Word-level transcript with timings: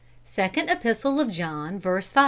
"Second 0.25 0.71
Epistle 0.71 1.19
of 1.19 1.29
John. 1.29 1.77
Verse 1.79 2.11
5." 2.11 2.19